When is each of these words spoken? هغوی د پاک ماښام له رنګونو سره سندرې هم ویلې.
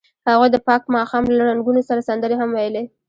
هغوی 0.29 0.49
د 0.51 0.57
پاک 0.67 0.81
ماښام 0.95 1.23
له 1.37 1.43
رنګونو 1.49 1.81
سره 1.89 2.05
سندرې 2.09 2.35
هم 2.37 2.49
ویلې. 2.53 2.83